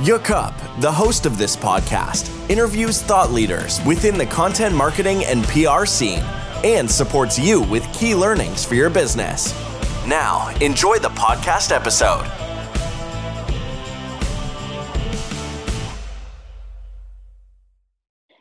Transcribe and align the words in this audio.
Yukup, 0.00 0.52
the 0.82 0.92
host 0.92 1.24
of 1.24 1.38
this 1.38 1.56
podcast, 1.56 2.28
interviews 2.50 3.00
thought 3.00 3.32
leaders 3.32 3.82
within 3.86 4.18
the 4.18 4.26
content 4.26 4.74
marketing 4.74 5.24
and 5.24 5.42
PR 5.44 5.86
scene 5.86 6.22
and 6.64 6.90
supports 6.90 7.38
you 7.38 7.62
with 7.62 7.82
key 7.94 8.14
learnings 8.14 8.62
for 8.62 8.74
your 8.74 8.90
business. 8.90 9.54
Now, 10.06 10.54
enjoy 10.60 10.98
the 10.98 11.08
podcast 11.08 11.74
episode. 11.74 12.30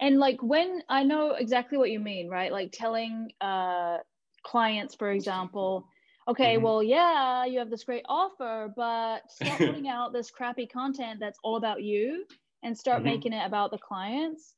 And 0.00 0.18
like 0.18 0.42
when 0.42 0.82
I 0.90 1.02
know 1.02 1.30
exactly 1.30 1.78
what 1.78 1.90
you 1.90 1.98
mean, 1.98 2.28
right? 2.28 2.52
Like 2.52 2.72
telling 2.72 3.32
uh, 3.40 3.96
clients, 4.42 4.94
for 4.94 5.10
example, 5.12 5.88
okay, 6.28 6.54
mm-hmm. 6.54 6.64
well, 6.64 6.82
yeah, 6.82 7.44
you 7.44 7.58
have 7.58 7.70
this 7.70 7.84
great 7.84 8.04
offer, 8.08 8.72
but 8.76 9.30
stop 9.30 9.58
putting 9.58 9.88
out 9.88 10.12
this 10.12 10.30
crappy 10.30 10.66
content 10.66 11.18
that's 11.20 11.38
all 11.42 11.56
about 11.56 11.82
you 11.82 12.24
and 12.62 12.76
start 12.76 12.98
mm-hmm. 12.98 13.10
making 13.10 13.32
it 13.32 13.44
about 13.44 13.70
the 13.70 13.78
clients. 13.78 14.54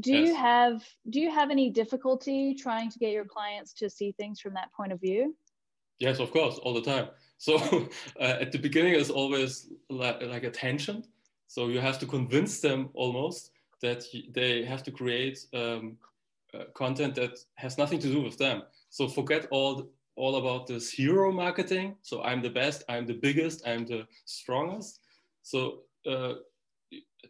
Do 0.00 0.12
yes. 0.12 0.28
you 0.28 0.34
have 0.34 0.82
do 1.10 1.20
you 1.20 1.30
have 1.30 1.50
any 1.50 1.68
difficulty 1.68 2.54
trying 2.54 2.90
to 2.90 2.98
get 2.98 3.10
your 3.10 3.24
clients 3.24 3.72
to 3.74 3.90
see 3.90 4.12
things 4.12 4.40
from 4.40 4.54
that 4.54 4.72
point 4.72 4.92
of 4.92 5.00
view? 5.00 5.34
Yes, 5.98 6.18
of 6.18 6.30
course, 6.30 6.58
all 6.58 6.74
the 6.74 6.82
time. 6.82 7.08
So 7.42 7.56
uh, 8.20 8.38
at 8.40 8.52
the 8.52 8.58
beginning, 8.58 8.94
it's 8.94 9.10
always 9.10 9.68
like, 9.90 10.22
like 10.22 10.44
a 10.44 10.50
tension. 10.50 11.02
So 11.48 11.66
you 11.66 11.80
have 11.80 11.98
to 11.98 12.06
convince 12.06 12.60
them 12.60 12.90
almost 12.94 13.50
that 13.80 14.04
they 14.32 14.64
have 14.64 14.84
to 14.84 14.92
create 14.92 15.40
um, 15.52 15.96
uh, 16.54 16.66
content 16.74 17.16
that 17.16 17.36
has 17.56 17.78
nothing 17.78 17.98
to 17.98 18.06
do 18.06 18.22
with 18.22 18.38
them. 18.38 18.62
So 18.90 19.08
forget 19.08 19.48
all 19.50 19.90
all 20.16 20.36
about 20.36 20.66
this 20.66 20.90
hero 20.90 21.32
marketing. 21.32 21.96
So 22.02 22.22
I'm 22.22 22.42
the 22.42 22.50
best, 22.50 22.84
I'm 22.88 23.06
the 23.06 23.14
biggest, 23.14 23.66
I'm 23.66 23.86
the 23.86 24.06
strongest. 24.24 25.00
So 25.42 25.80
uh, 26.06 26.34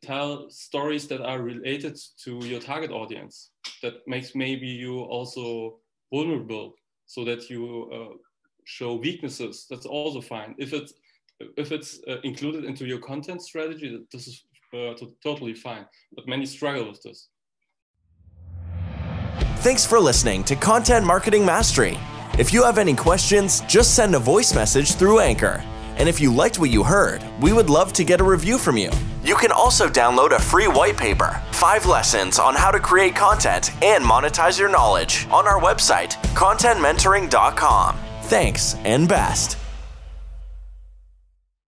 tell 0.03 0.51
stories 0.51 1.07
that 1.09 1.21
are 1.21 1.43
related 1.43 1.99
to 2.25 2.45
your 2.45 2.61
target 2.61 2.91
audience. 2.91 3.51
That 3.83 3.95
makes 4.07 4.35
maybe 4.35 4.67
you 4.67 5.01
also 5.01 5.79
vulnerable, 6.13 6.75
so 7.07 7.25
that 7.25 7.51
you 7.51 7.91
uh, 7.93 8.17
show 8.65 8.95
weaknesses. 8.95 9.67
That's 9.69 9.87
also 9.87 10.21
fine. 10.21 10.55
If 10.59 10.73
it's 10.73 10.95
if 11.57 11.73
it's 11.73 12.01
uh, 12.09 12.21
included 12.23 12.65
into 12.65 12.87
your 12.87 12.99
content 12.99 13.43
strategy, 13.43 13.99
this 14.13 14.29
is 14.29 14.45
uh, 14.75 14.95
totally 15.23 15.55
fine. 15.55 15.87
But 16.15 16.29
many 16.29 16.47
struggle 16.47 16.89
with 16.89 17.03
this. 17.03 17.29
Thanks 19.63 19.87
for 19.87 19.99
listening 20.01 20.45
to 20.45 20.57
Content 20.57 21.07
Marketing 21.07 21.45
Mastery. 21.45 21.99
If 22.39 22.51
you 22.51 22.63
have 22.65 22.79
any 22.79 22.95
questions, 22.95 23.61
just 23.63 23.95
send 23.95 24.15
a 24.15 24.19
voice 24.19 24.55
message 24.55 24.95
through 24.95 25.21
Anchor. 25.21 25.63
And 25.99 26.09
if 26.09 26.19
you 26.19 26.35
liked 26.35 26.59
what 26.59 26.71
you 26.71 26.83
heard, 26.83 27.23
we 27.43 27.53
would 27.53 27.69
love 27.69 27.93
to 27.93 28.05
get 28.05 28.23
a 28.23 28.25
review 28.25 28.57
from 28.57 28.79
you. 28.79 28.91
You 29.23 29.37
can 29.37 29.53
also 29.53 29.87
download 29.87 30.33
a 30.33 30.41
free 30.41 30.67
white 30.67 30.97
paper, 30.97 31.43
five 31.53 31.85
lessons 31.85 32.39
on 32.39 32.55
how 32.55 32.71
to 32.71 32.81
create 32.81 33.15
content 33.15 33.71
and 33.85 34.03
monetize 34.03 34.59
your 34.59 34.71
knowledge 34.71 35.27
on 35.31 35.47
our 35.47 35.61
website, 35.61 36.13
contentmentoring.com. 36.35 37.99
Thanks 38.23 38.77
and 38.77 39.07
best. 39.07 39.62